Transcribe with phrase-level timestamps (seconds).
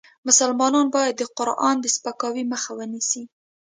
[0.27, 3.23] مسلمان باید د قرآن د سپکاوي مخه ونیسي.